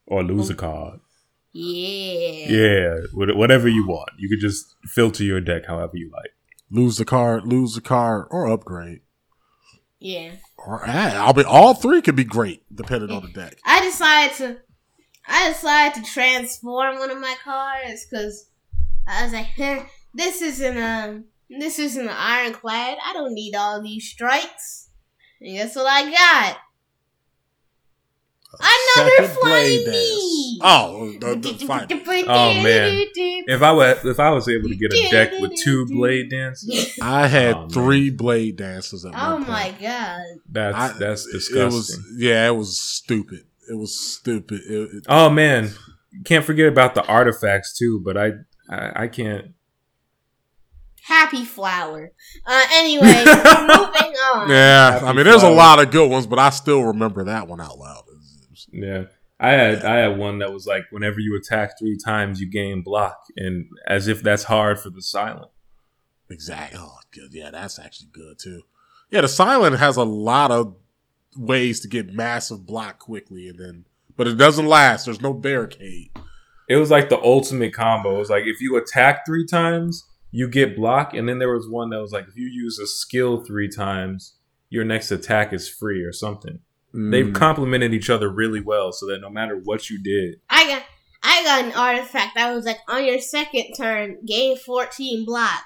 [0.07, 1.01] Or lose a card.
[1.53, 2.49] Yeah.
[2.49, 4.11] Yeah, whatever you want.
[4.19, 6.31] You could just filter your deck however you like.
[6.71, 9.01] Lose the card, lose the card, or upgrade.
[9.99, 10.33] Yeah.
[10.57, 13.59] Or eh, I mean, all three could be great depending on the deck.
[13.65, 14.59] I decided to
[15.31, 18.49] I decided to transform one of my cards because
[19.07, 22.99] I was like, huh, this isn't um this isn't an ironclad.
[23.05, 24.89] I don't need all these strikes.
[25.41, 26.57] And guess what I got?
[28.59, 29.97] Another Second flying blade dance.
[29.97, 30.59] knee.
[30.63, 31.87] Oh, the, the, fine.
[32.29, 33.07] Oh, man.
[33.47, 36.99] If I was if I was able to get a deck with two blade dances,
[37.01, 37.71] I had Oh, man.
[37.71, 39.49] three blade dances at Oh one point.
[39.49, 40.23] my god.
[40.51, 41.71] that's I- that's It disgusting.
[41.77, 43.45] was yeah, it was stupid.
[43.71, 44.61] It was stupid.
[44.69, 45.71] It, it- oh man,
[46.25, 48.01] can't forget about the artifacts too.
[48.05, 48.33] But I
[48.69, 49.53] I, I can't.
[51.03, 52.13] Happy flower.
[52.47, 54.51] Uh anyway, moving on.
[54.51, 57.49] yeah, Happy I mean, there's a lot of good ones, but I still remember that
[57.49, 58.05] one out loud.
[58.09, 59.05] It was- it was- Yeah,
[59.41, 62.83] I had I had one that was like whenever you attack three times, you gain
[62.83, 65.51] block, and as if that's hard for the silent.
[66.29, 66.79] Exactly.
[66.81, 67.31] Oh, good.
[67.33, 68.63] Yeah, that's actually good too.
[69.11, 70.77] Yeah, the silent has a lot of
[71.37, 73.85] ways to get massive block quickly, and then
[74.17, 75.05] but it doesn't last.
[75.07, 76.11] There's no barricade.
[76.69, 78.17] It was like the ultimate combo.
[78.17, 81.69] It was like if you attack three times, you get block, and then there was
[81.69, 84.35] one that was like if you use a skill three times,
[84.69, 86.61] your next attack is free or something.
[86.93, 87.35] They Mm.
[87.35, 90.83] complemented each other really well, so that no matter what you did, I got
[91.23, 95.63] I got an artifact that was like on your second turn, gain 14 block.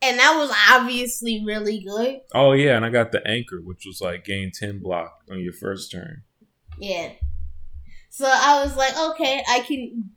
[0.00, 2.20] And that was obviously really good.
[2.34, 5.52] oh yeah, and I got the anchor, which was like gain ten block on your
[5.52, 6.22] first turn.
[6.78, 7.12] Yeah.
[8.10, 10.10] So I was like, okay, I can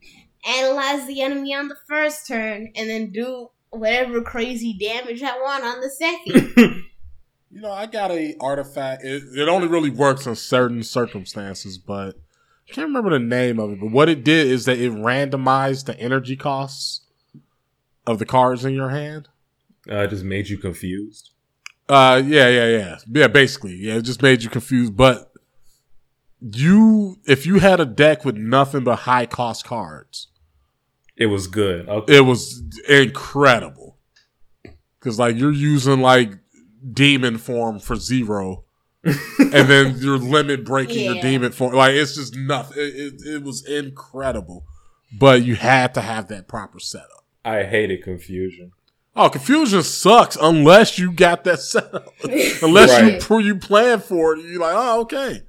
[0.48, 5.63] analyze the enemy on the first turn and then do whatever crazy damage I want
[5.63, 6.84] on the second.
[7.54, 9.04] You know, I got a artifact.
[9.04, 12.15] It, it only really works in certain circumstances, but
[12.70, 13.80] I can't remember the name of it.
[13.82, 17.02] But what it did is that it randomized the energy costs
[18.08, 19.28] of the cards in your hand.
[19.89, 21.32] Uh, it just made you confused.
[21.89, 23.28] Uh, yeah, yeah, yeah, yeah.
[23.28, 24.96] Basically, yeah, it just made you confused.
[24.96, 25.32] But
[26.39, 30.28] you, if you had a deck with nothing but high cost cards,
[31.17, 31.88] It was good.
[31.89, 32.17] Okay.
[32.17, 33.98] it was incredible.
[35.00, 36.34] Because like you're using like
[36.94, 38.63] demon form for zero,
[39.04, 41.74] and then you're limit breaking your demon form.
[41.74, 42.78] Like it's just nothing.
[42.78, 44.63] It, it, it was incredible,
[45.12, 47.26] but you had to have that proper setup.
[47.44, 48.74] I hated confusion.
[49.15, 52.08] Oh, confusion sucks unless you got that setup.
[52.24, 53.45] unless you Right.
[53.45, 55.41] you plan for it, you're like, oh, okay.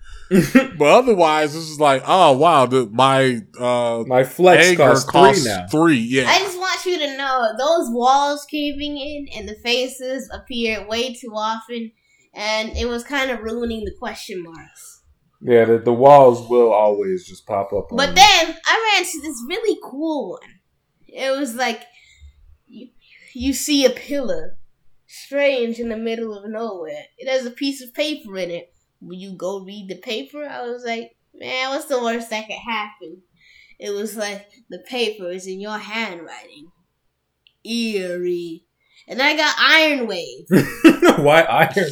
[0.78, 5.42] but otherwise, this is like, oh wow, the, my uh, My flex anger costs costs
[5.44, 5.66] three now.
[5.70, 5.98] three.
[5.98, 10.86] Yeah, I just want you to know those walls caving in and the faces appear
[10.88, 11.92] way too often,
[12.34, 15.02] and it was kind of ruining the question marks.
[15.42, 17.92] Yeah, the, the walls will always just pop up.
[17.92, 18.14] On But you.
[18.14, 20.50] then I ran to this really cool one.
[21.08, 21.82] It was like
[23.34, 24.56] you, see a pillar,
[25.06, 27.04] strange in the middle of nowhere.
[27.18, 28.72] It has a piece of paper in it.
[29.00, 30.44] Will you go read the paper?
[30.44, 33.22] I was like, man, what's the worst that could happen?
[33.78, 36.70] It was like the paper is in your handwriting.
[37.64, 38.64] Eerie.
[39.08, 40.46] And I got Iron Wave.
[41.18, 41.72] why Iron?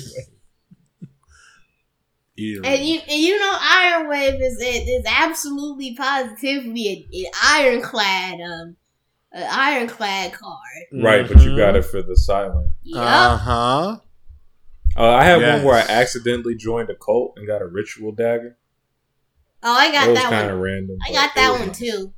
[2.38, 2.62] Eerie.
[2.64, 8.40] And you, and you know, Iron Wave is it is absolutely positively an, an ironclad,
[8.40, 8.76] um,
[9.32, 10.58] an ironclad card.
[11.02, 12.70] Right, but you got it for the silent.
[12.82, 13.02] Yup.
[13.04, 13.96] Uh huh.
[14.96, 18.56] Uh, I have one where I accidentally joined a cult and got a ritual dagger.
[19.62, 20.96] oh, I That got was that kind of random.
[21.08, 21.78] I got that one nice.
[21.78, 22.12] too.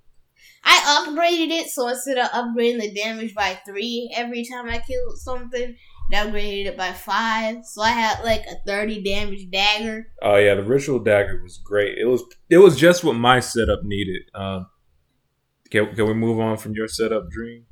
[0.65, 5.19] I upgraded it, so instead of upgrading the damage by three every time I killed
[5.19, 5.77] something,
[6.13, 7.65] I upgraded it by five.
[7.65, 10.07] So I had like a thirty damage dagger.
[10.23, 11.99] Oh yeah, the ritual dagger was great.
[11.99, 14.23] It was it was just what my setup needed.
[14.35, 14.67] Um,
[15.73, 17.65] can can we move on from your setup, Dream?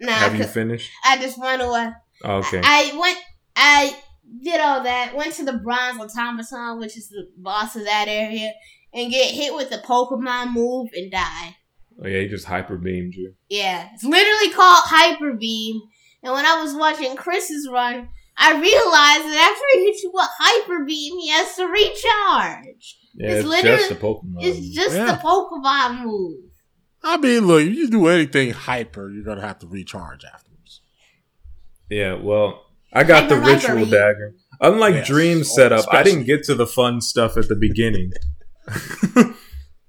[0.00, 0.90] Nah, Have you 'cause finished?
[1.04, 1.90] I just went away.
[2.24, 2.60] Oh, okay.
[2.64, 3.18] I went.
[3.56, 3.94] I
[4.42, 5.14] did all that.
[5.14, 8.52] Went to the bronze automaton, which is the boss of that area,
[8.94, 11.56] and get hit with the Pokemon move and die.
[12.02, 13.34] oh yeah, he just hyper beamed you.
[13.50, 15.82] Yeah, it's literally called Hyper Beam.
[16.22, 18.08] And when I was watching Chris's run,
[18.38, 22.96] I realized that after he hits you with Hyper Beam, he has to recharge.
[23.14, 24.36] Yeah, It's it's, literally- just a Pokemon.
[24.38, 25.06] It's just Yeah.
[25.12, 26.49] the Pokemon move.
[27.02, 30.82] I mean, look, if you do anything hyper, you're gonna have to recharge afterwards.
[31.88, 33.90] Yeah, well, I got the ritual Hyper.
[33.90, 34.34] dagger.
[34.60, 35.06] Unlike Yes.
[35.08, 38.12] Dream Oh, setup, I didn't get to the fun stuff at the beginning.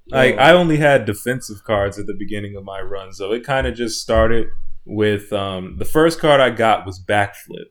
[0.08, 3.68] like I only had defensive cards at the beginning of my run, so it kind
[3.68, 4.48] of just started
[4.86, 7.66] with um, the first card I got was backflip.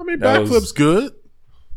[0.00, 1.12] I mean, That backflip's was- good.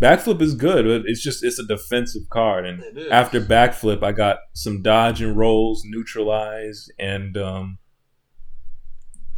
[0.02, 0.86] Backflip is good.
[0.86, 5.36] but It's just it's a defensive card, and after backflip, I got some dodge and
[5.36, 7.78] rolls, neutralize, and um,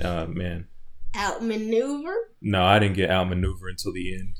[0.03, 0.67] uh, man,
[1.15, 2.13] Outmaneuver?
[2.41, 4.35] No, I didn't get outmaneuver until the end.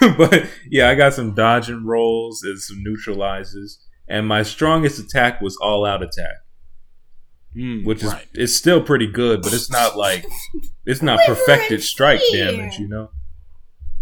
[0.18, 5.40] but yeah, I got some dodge and rolls and some neutralizes, and my strongest attack
[5.40, 6.36] was all out attack,
[7.56, 8.26] Mm, which is right.
[8.34, 10.24] it's still pretty good, but it's not like
[10.86, 13.10] it's not Quiver perfected strike damage, you know.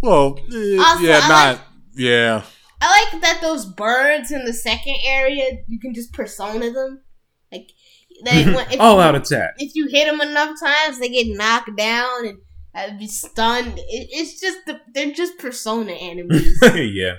[0.02, 1.60] Well, eh, Also, yeah, I not like-
[1.94, 2.42] yeah.
[2.80, 7.02] I like that those birds in the second area, you can just persona them.
[7.50, 7.70] Like,
[8.24, 9.54] they, when, if all you, out attack.
[9.58, 12.38] If you hit them enough times, they get knocked down and
[12.74, 13.78] uh, be stunned.
[13.78, 16.58] It, it's just, the, they're just persona enemies.
[16.74, 17.14] yeah.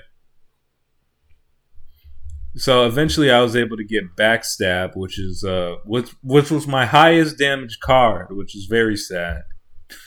[2.56, 6.86] So eventually, I was able to get backstab, which is uh, which which was my
[6.86, 9.42] highest damage card, which is very sad.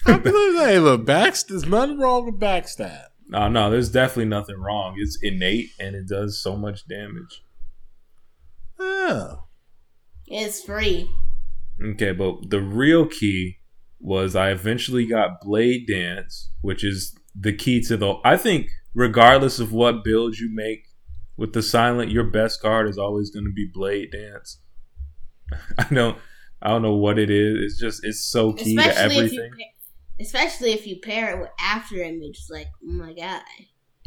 [0.05, 1.43] I believe, hey, look, backs.
[1.43, 3.05] There's nothing wrong with backstab.
[3.27, 4.95] No, no, there's definitely nothing wrong.
[4.97, 7.43] It's innate and it does so much damage.
[8.79, 9.35] Yeah.
[10.27, 11.09] it's free.
[11.83, 13.59] Okay, but the real key
[13.99, 18.15] was I eventually got Blade Dance, which is the key to the.
[18.23, 20.87] I think regardless of what build you make
[21.37, 24.59] with the silent, your best card is always going to be Blade Dance.
[25.77, 26.17] I don't.
[26.61, 27.57] I don't know what it is.
[27.73, 29.51] It's just it's so key to Especially if you everything.
[29.57, 33.41] pa- especially if you pair it with after image, it's like, oh my god.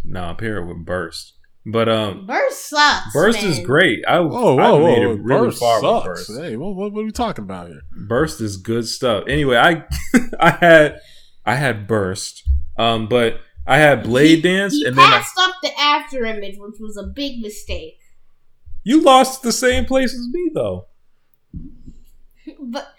[0.05, 1.33] No, pair it with Burst.
[1.67, 3.12] But um, Burst sucks.
[3.14, 4.05] Burst is great.
[4.07, 5.12] I Whoa, I whoa, made whoa!
[5.14, 6.27] it really Burst far with sucks.
[6.29, 6.40] Burst.
[6.43, 7.81] Hey, what, what, what are we talking about here?
[8.07, 9.25] Burst is good stuff.
[9.29, 9.85] Anyway, I
[10.40, 11.01] I had
[11.47, 12.47] I had Burst,
[12.79, 16.25] um, but I had Blade He- Dance, He and then I, passed up the after
[16.27, 17.99] image, which was a big mistake.
[18.85, 20.87] you lost the same place as me though.
[22.70, 22.92] But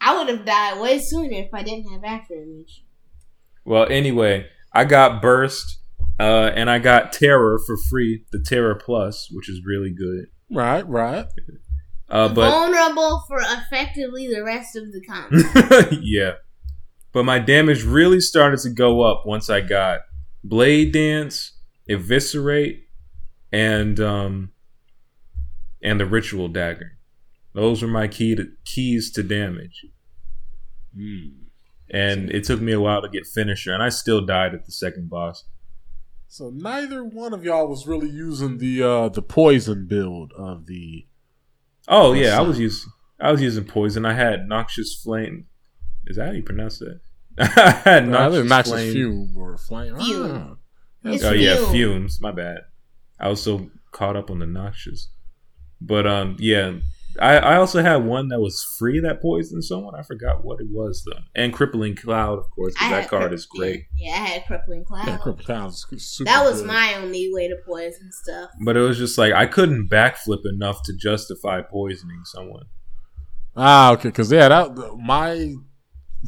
[0.00, 2.84] I would have died way sooner if I didn't have after image.
[3.64, 5.78] Well, anyway, I got Burst,
[6.18, 10.26] uh, and I got Terror for free, the Terror Plus, which is really good.
[10.50, 11.26] Right, right.
[12.08, 15.92] Uh, but Vulnerable for effectively the rest of the combat.
[16.02, 16.32] yeah.
[17.12, 20.00] But my damage really started to go up once I got
[20.44, 21.52] Blade Dance,
[21.88, 22.84] Eviscerate,
[23.52, 24.52] and um
[25.82, 26.97] and the Ritual Dagger.
[27.58, 29.84] Those were my key to, keys to damage.
[31.90, 34.70] And it took me a while to get finisher, and I still died at the
[34.70, 35.42] second boss.
[36.28, 41.08] So neither one of y'all was really using the uh the poison build of the.
[41.88, 44.06] Oh yeah, I was using I was using poison.
[44.06, 45.46] I had Noxious Flame.
[46.06, 47.00] Is that how you pronounce that?
[47.40, 48.92] I had I Noxious, think Noxious Flame.
[48.92, 49.96] fume or flame.
[49.98, 50.56] Fume.
[51.04, 51.10] Ah.
[51.10, 52.20] It's oh yeah, fumes.
[52.20, 52.58] My bad.
[53.18, 55.08] I was so caught up on the noxious.
[55.80, 56.74] But um, yeah,
[57.20, 59.94] I I also had one that was free that poisoned someone.
[59.94, 61.20] I forgot what it was though.
[61.34, 63.86] And crippling cloud, of course, 'cause I that card is great.
[63.96, 65.06] Yeah, I had crippling cloud.
[65.06, 66.68] Yeah, Cripple Cloud's super that was good.
[66.68, 68.50] my only way to poison stuff.
[68.64, 72.66] But it was just like I couldn't backflip enough to justify poisoning someone.
[73.56, 75.54] Ah, okay, because yeah, that my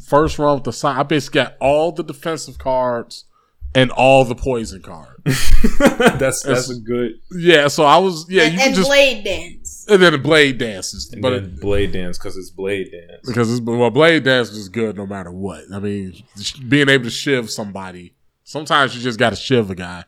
[0.05, 3.25] first run with the sign, I basically got all the defensive cards
[3.75, 5.09] and all the poison cards.
[5.79, 7.13] that's that's a good.
[7.31, 9.85] yeah, so I was yeah, and you and just blade dance.
[9.87, 13.27] and then the blade dances, And but then blade dance because it's blade dance.
[13.27, 15.63] because it's well, blade dance is good no matter what.
[15.73, 16.23] I mean,
[16.67, 18.15] being able to shiv somebody.
[18.43, 20.03] Sometimes you just got to shiv a guy.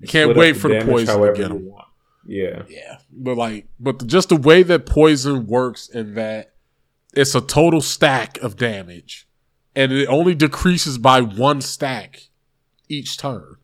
[0.00, 1.66] You can't Split up wait for the poison to get you him.
[1.66, 1.88] want.
[2.26, 2.62] Yeah.
[2.68, 6.52] Yeah, but like, but the, just the way that poison works in that
[7.14, 9.26] it's a total stack of damage,
[9.74, 12.27] and it only decreases by one stack
[12.88, 13.56] each turn.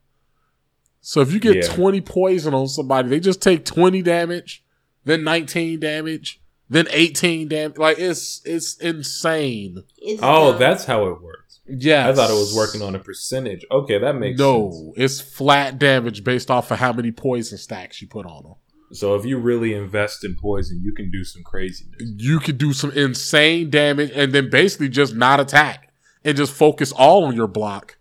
[1.00, 1.62] So if you get Yeah.
[1.74, 4.64] twenty poison on somebody, they just take twenty damage,
[5.04, 7.76] then nineteen damage, then eighteen damage.
[7.78, 9.84] Like it's it's insane.
[9.98, 10.60] It's Oh, dumb.
[10.60, 11.60] that's how it works.
[11.66, 13.64] Yeah, I thought it was working on a percentage.
[13.70, 14.94] Okay, that makes no, sense.
[14.96, 18.54] it's flat damage based off of how many poison stacks you put on them.
[18.92, 22.00] So if you really invest in poison, you can do some craziness.
[22.16, 25.90] you could do some insane damage and then basically just not attack
[26.24, 27.96] and just focus all on your block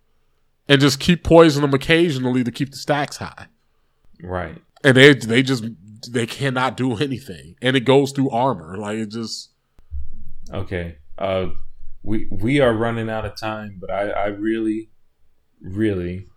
[0.67, 3.47] and just keep poisoning them occasionally to keep the stacks high.
[4.21, 4.61] Right.
[4.83, 5.65] And they they just
[6.09, 7.55] they cannot do anything.
[7.61, 8.77] And it goes through armor.
[8.77, 9.51] Like it just
[10.53, 10.97] Okay.
[11.17, 11.47] Uh
[12.03, 14.89] we we are running out of time, but I I really
[15.61, 16.27] really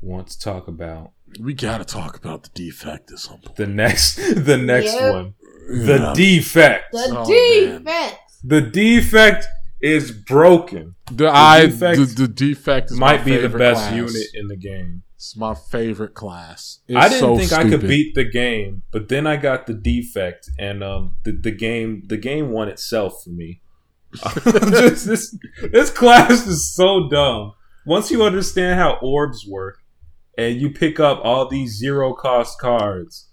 [0.00, 3.56] want to talk about we gotta talk about the defect at some point.
[3.56, 5.12] the next the next Yep.
[5.14, 5.34] one.
[5.68, 6.12] The Yeah.
[6.14, 6.92] defect.
[6.92, 8.16] the Oh, defense.
[8.44, 9.46] The defect
[9.82, 10.94] is broken.
[11.10, 13.94] The, I defect the, the defect is my Might be the best class.
[13.94, 15.02] unit in the game.
[15.16, 16.80] It's my favorite class.
[16.88, 19.74] It's I didn't so think I could beat the game, but then I got the
[19.74, 23.60] defect, and um, the, the game the game won itself for me.
[24.12, 25.36] Just this
[25.70, 27.54] this class is so dumb.
[27.86, 29.78] Once you understand how orbs work,
[30.36, 33.28] and you pick up all these zero cost cards,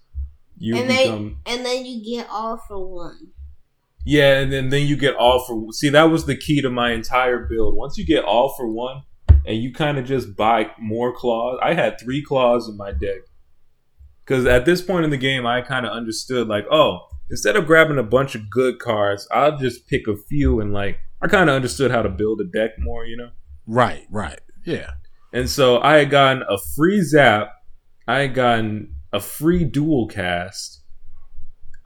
[0.58, 3.32] you and they become and then you get all for one.
[4.04, 6.92] Yeah, and then then you get all for see that was the key to my
[6.92, 7.76] entire build.
[7.76, 9.02] Once you get all for one,
[9.46, 11.58] and you kind of just buy more claws.
[11.62, 13.20] I had three claws in my deck
[14.24, 17.00] because at this point in the game, I kind of understood like, oh,
[17.30, 20.98] instead of grabbing a bunch of good cards, I'll just pick a few and like
[21.22, 23.30] I kind of understood how to build a deck more, you know.
[23.66, 24.40] Right, right.
[24.64, 24.90] Yeah.
[25.32, 27.50] And so I had gotten a free zap.
[28.08, 30.82] I had gotten a free dual cast.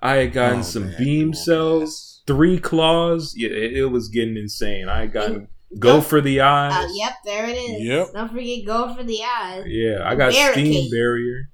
[0.01, 3.35] I had gotten Oh, some man, beam cells, three claws.
[3.37, 4.89] Yeah, it, it was getting insane.
[4.89, 5.49] I got gotten
[5.79, 6.72] go Don't- for the eyes.
[6.72, 7.83] Uh, yep, there it is.
[7.83, 8.12] Yep.
[8.12, 9.64] Don't forget go for the eyes.
[9.66, 11.51] Yeah, I got steam barrier.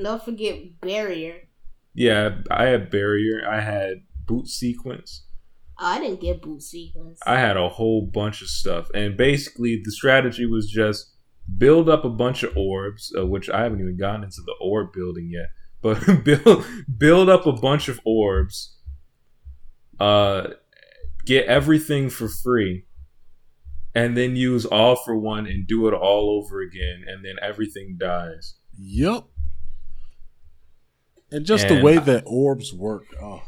[0.00, 1.48] Don't forget barrier.
[1.94, 3.42] Yeah, I had barrier.
[3.48, 5.26] I had boot sequence.
[5.78, 7.18] Oh, I didn't get boot sequence.
[7.26, 11.14] I had a whole bunch of stuff, and basically the strategy was just
[11.58, 14.92] build up a bunch of orbs, uh, which I haven't even gotten into the orb
[14.92, 15.48] building yet.
[15.82, 16.64] But build
[16.98, 18.76] build up a bunch of orbs,
[20.00, 20.48] uh,
[21.26, 22.86] get everything for free,
[23.94, 27.96] and then use all for one and do it all over again, and then everything
[27.98, 28.54] dies.
[28.78, 29.24] Yep.
[31.32, 33.04] And just the way I- that orbs work.
[33.22, 33.42] Oh,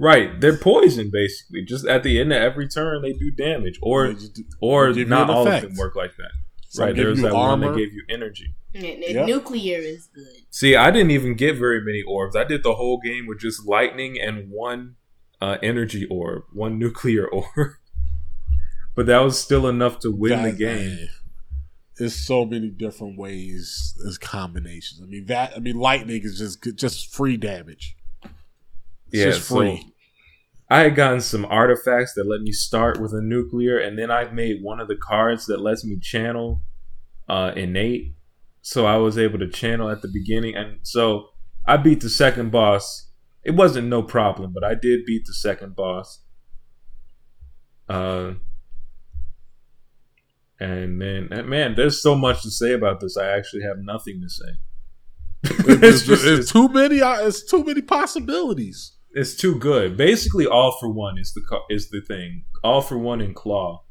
[0.00, 1.64] Right, they're poison basically.
[1.64, 5.44] Just at the end of every turn, they do damage, or do- or not all
[5.44, 5.64] effect.
[5.64, 6.30] of them work like that.
[6.68, 8.54] Some right, there's you that one that gave you energy.
[8.74, 9.26] And the Yep.
[9.26, 10.26] nuclear is good.
[10.50, 12.36] See, I didn't even get very many orbs.
[12.36, 14.94] I did the whole game with just lightning and one
[15.40, 17.72] uh, energy orb, one nuclear orb.
[18.94, 21.08] but that was still enough to win the game.
[21.96, 25.00] There's so many different ways as combinations.
[25.02, 25.52] I mean that.
[25.56, 27.96] I mean lightning is just just free damage.
[28.22, 28.32] It's
[29.12, 29.80] Yeah, just free.
[29.82, 29.88] so
[30.70, 34.30] I had gotten some artifacts that let me start with a nuclear, and then I
[34.30, 36.62] made one of the cards that lets me channel
[37.28, 38.14] uh, innate.
[38.60, 41.30] So I was able to channel at the beginning, and so
[41.66, 43.07] I beat the second boss.
[43.44, 46.20] It wasn't no problem, but I did beat the second boss.
[47.88, 48.34] Uh,
[50.60, 53.16] and then, and man, there's so much to say about this.
[53.16, 54.48] I actually have nothing to say.
[55.84, 57.00] it's, just- it's too many.
[57.00, 58.96] uh, It's too many possibilities.
[59.12, 59.96] It's too good.
[59.96, 62.44] Basically, all for one is the co- is the thing.
[62.62, 63.84] All for one and claw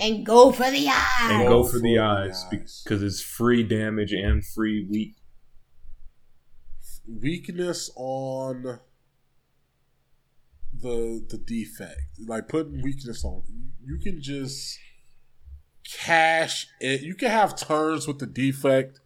[0.00, 1.30] And go for the eyes.
[1.30, 2.82] and Go go for for the the eyes eyes.
[2.84, 5.16] because it's free damage and free weak.
[7.20, 8.80] Weakness on
[10.72, 13.42] the the defect, like putting weakness on.
[13.84, 14.78] You can just
[15.84, 17.02] cash it.
[17.02, 19.00] You can have turns with the defect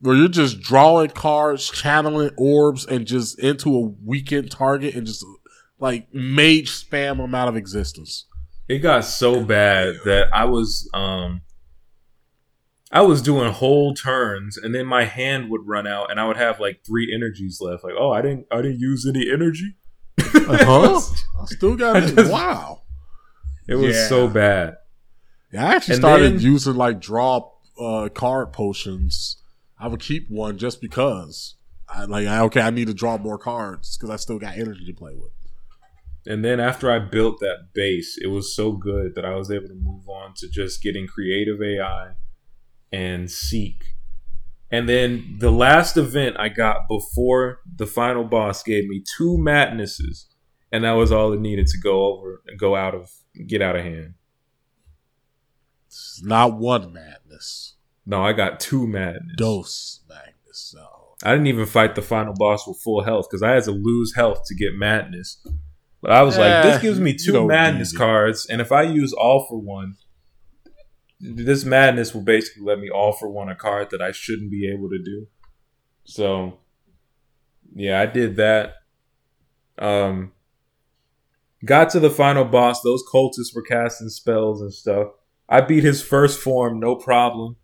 [0.00, 5.24] where you're just drawing cards, channeling orbs, and just into a weakened target and just
[5.78, 8.26] like mage spam them out of existence.
[8.68, 11.42] It got so bad that I was um
[12.96, 16.36] I was doing whole turns and then my hand would run out and I would
[16.38, 17.84] have like three energies left.
[17.84, 19.76] Like, oh, I didn't I didn't use any energy.
[20.18, 21.00] Uh-huh.
[21.42, 22.14] I still got it.
[22.14, 22.82] just- wow.
[23.68, 24.08] It was Yeah.
[24.08, 24.76] so bad.
[25.52, 29.36] Yeah, I actually And started then- using like draw uh, card potions.
[29.78, 31.56] I would keep one just because.
[31.88, 34.84] I like I, okay, I need to draw more cards because I still got energy
[34.86, 35.32] to play with.
[36.26, 39.68] And then after I built that base, it was so good that I was able
[39.68, 42.12] to move on to just getting creative AI
[42.92, 43.84] and seek.
[44.70, 50.26] And then the last event I got before the final boss gave me two madnesses,
[50.72, 53.10] and that was all it needed to go over and go out of
[53.46, 54.14] get out of hand.
[55.86, 57.74] It's not one madness,
[58.04, 59.36] No, I got two madness.
[59.36, 60.74] dose madness.
[61.24, 64.14] I didn't even fight the final boss with full health because I had to lose
[64.14, 65.44] health to get madness.
[66.02, 69.12] But I was like, Eh, this gives me two madness cards, and if I use
[69.14, 69.96] all for one,
[71.18, 74.90] this madness will basically let me for one a card that I shouldn't be able
[74.90, 75.26] to do.
[76.04, 76.58] So,
[77.74, 78.74] yeah, I did that.
[79.78, 80.32] Um,
[81.64, 82.82] got to the final boss.
[82.82, 85.08] Those cultists were casting spells and stuff.
[85.48, 87.56] I beat his first form, no problem.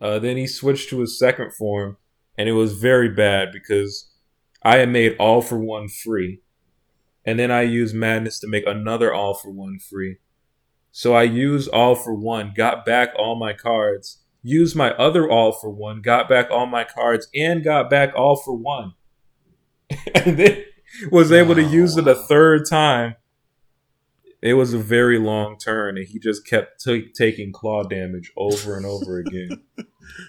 [0.00, 1.96] Uh, then he switched to his second form,
[2.38, 4.10] and it was very bad because
[4.62, 6.40] I had made all for one free,
[7.24, 10.18] and then I used madness to make another all for one free.
[10.92, 15.52] So I used all for one, got back all my cards, used my other all
[15.52, 18.94] for one, got back all my cards, and got back all for one,
[20.14, 20.64] and then
[21.10, 23.14] was able to use it a third time.
[24.42, 28.76] It was a very long turn, and he just kept t- taking claw damage over
[28.76, 29.62] and over again.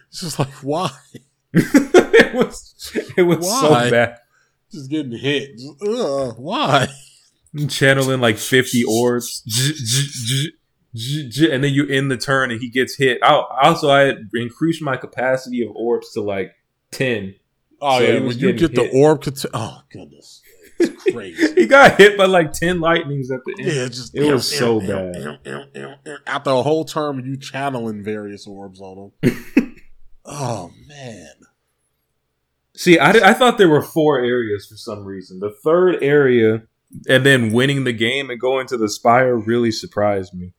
[0.10, 0.92] it's just like why?
[1.54, 3.86] it was it was Why?
[3.86, 4.18] so bad.
[4.72, 5.58] Just getting hit.
[5.58, 6.88] Just, uh, why?
[7.68, 9.44] Channeling like fifty orbs,
[10.94, 13.20] and then you end the turn and he gets hit.
[13.24, 16.54] I also I had increased my capacity of orbs to like
[16.92, 17.36] ten.
[17.82, 19.24] Oh So yeah, when you get the orb,
[19.54, 20.42] oh goodness,
[20.80, 21.56] it's crazy.
[21.62, 23.72] he got hit by like ten lightnings at the end.
[23.72, 25.40] Yeah, just It was so bad.
[26.26, 29.76] After a whole term, you channeling various orbs on them.
[30.26, 31.34] oh man,
[32.82, 35.40] See, I, I thought there were four areas for some reason.
[35.40, 36.64] The third area,
[37.08, 40.54] and then winning the game and going to the spire really surprised me.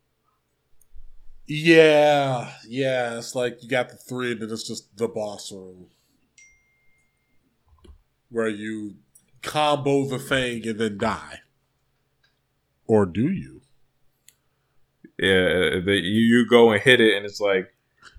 [1.46, 3.18] yeah, yeah.
[3.18, 5.86] It's like you got the three, and then it's just the boss room
[8.30, 8.94] where you
[9.42, 11.40] combo the thing and then die,
[12.86, 13.60] or do you?
[15.18, 15.28] Yeah,
[15.76, 17.72] uh, that you, you go and hit it, and it's like,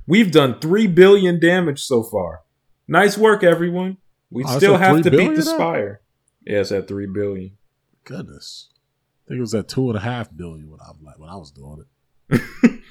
[0.08, 2.42] we've done three billion damage so far.
[2.88, 3.98] Nice work, everyone.
[4.30, 5.56] We Oh, still have to beat the now?
[5.56, 6.02] spire.
[6.46, 7.58] Yeah, it's at three billion.
[8.06, 8.70] Goodness,
[9.26, 11.36] I think it was at two and a half billion when I was when I
[11.36, 11.86] was doing
[12.30, 12.42] it.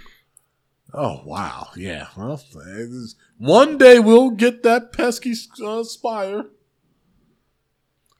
[0.94, 2.08] oh wow, yeah.
[2.16, 5.34] Well, it's- one day we'll get that pesky
[5.64, 6.44] uh, spire.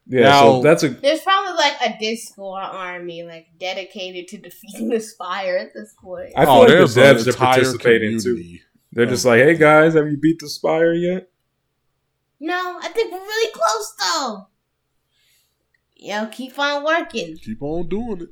[0.06, 4.88] Yeah, Now- so that's a There's probably like a Discord army like dedicated to defeating
[4.88, 6.32] the Spire at this point.
[6.36, 8.58] I feel Oh, like the there's an devs are entire participating too.
[8.90, 11.28] They're just like, hey guys, have you beat the Spire yet?
[12.40, 14.48] no, I think we're really close though.
[16.02, 17.36] Yo, keep on working.
[17.36, 18.28] Keep on doing it.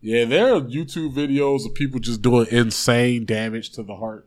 [0.00, 4.26] Yeah, there are YouTube videos of people just doing insane damage to the heart.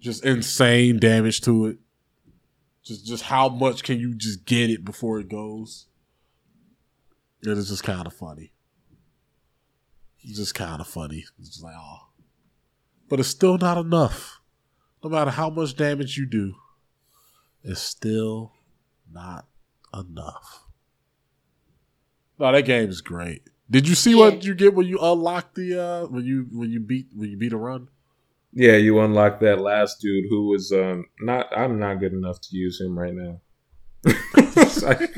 [0.00, 1.78] Just insane damage to it.
[2.82, 5.86] Just just how much can you just get it before it goes?
[7.42, 8.52] It is just kind of funny.
[10.24, 11.24] It's just kind of funny.
[11.38, 12.08] It's just like, oh.
[13.08, 14.40] But it's still not enough.
[15.04, 16.54] No matter how much damage you do,
[17.62, 18.54] it's still
[19.12, 19.46] not
[19.94, 20.65] enough.
[22.38, 23.42] No, that game is great.
[23.70, 24.16] Did you see Yeah.
[24.18, 27.36] what you get when you unlock the uh when you when you beat when you
[27.36, 27.88] beat a run?
[28.52, 31.46] Yeah, you unlock that last dude who was um not.
[31.56, 33.40] I'm not good enough to use him right now.
[34.06, 35.08] I,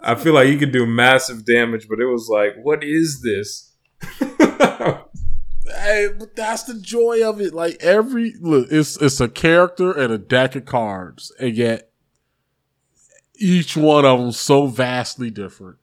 [0.00, 3.72] I feel like he could do massive damage, but it was like, what is this?
[5.66, 7.54] Hey, but that's the joy of it.
[7.54, 11.90] Like every look, it's it's a character and a deck of cards, and yet
[13.36, 15.78] each one of them so vastly different.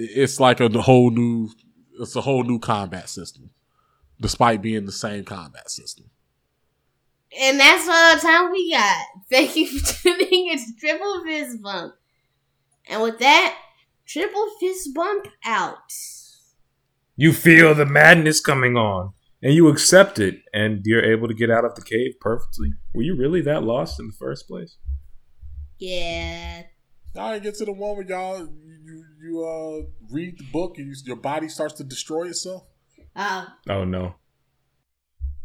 [0.00, 1.50] It's like a whole new.
[2.00, 3.50] It's a whole new combat system,
[4.20, 6.10] despite being the same combat system.
[7.38, 9.04] And that's all the time we got.
[9.30, 11.94] Thank you for tuning in to Triple Fist Bump.
[12.88, 13.58] And with that,
[14.06, 15.92] Triple Fist Bump out.
[17.16, 21.50] you feel the madness coming on, and you accept it, and you're able to get
[21.50, 22.72] out of the cave perfectly.
[22.94, 24.76] Were you really that lost in the first place?
[25.78, 26.62] Yeah.
[27.14, 30.86] Now I get to the one where y'all you you uh read the book and
[30.88, 32.64] you, your body starts to destroy itself.
[33.16, 34.14] Uh, Oh no.